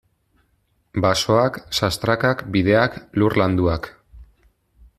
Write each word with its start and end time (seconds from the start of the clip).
Basoak, 1.05 1.59
sastrakak, 1.79 2.41
bideak, 2.55 2.97
lur 3.21 3.37
landuak. 3.43 3.91